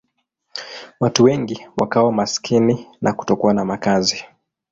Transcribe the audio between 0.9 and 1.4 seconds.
Watu